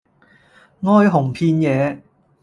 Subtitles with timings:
[0.81, 2.01] 哀鴻遍野